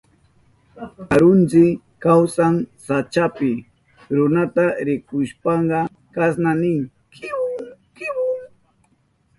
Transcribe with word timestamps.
Karuntsi 1.09 1.63
kawsan 2.03 2.55
sachapi. 2.85 3.51
Runata 4.15 4.65
rikushpanka 4.87 5.79
kasna 6.15 6.51
nin: 6.61 6.79
kibon 7.13 7.65
kibon. 7.95 8.37